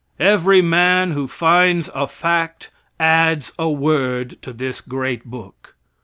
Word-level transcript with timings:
Every 0.19 0.63
man 0.63 1.11
who 1.11 1.27
finds 1.27 1.91
a 1.93 2.07
fact 2.07 2.71
adds 2.99 3.51
a 3.59 3.69
word 3.69 4.41
to 4.41 4.51
this 4.51 4.81
great 4.81 5.25
book. 5.25 5.75